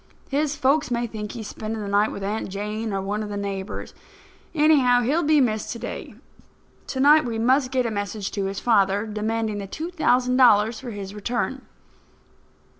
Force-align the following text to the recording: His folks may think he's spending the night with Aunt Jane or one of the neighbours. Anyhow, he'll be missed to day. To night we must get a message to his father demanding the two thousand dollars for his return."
His 0.31 0.55
folks 0.55 0.89
may 0.89 1.05
think 1.05 1.33
he's 1.33 1.47
spending 1.47 1.79
the 1.79 1.87
night 1.87 2.11
with 2.11 2.23
Aunt 2.23 2.49
Jane 2.49 2.91
or 2.91 3.03
one 3.03 3.21
of 3.21 3.29
the 3.29 3.37
neighbours. 3.37 3.93
Anyhow, 4.55 5.01
he'll 5.01 5.21
be 5.21 5.39
missed 5.39 5.71
to 5.73 5.77
day. 5.77 6.15
To 6.87 6.99
night 6.99 7.23
we 7.23 7.37
must 7.37 7.69
get 7.69 7.85
a 7.85 7.91
message 7.91 8.31
to 8.31 8.45
his 8.45 8.59
father 8.59 9.05
demanding 9.05 9.59
the 9.59 9.67
two 9.67 9.91
thousand 9.91 10.37
dollars 10.37 10.79
for 10.79 10.89
his 10.89 11.13
return." 11.13 11.67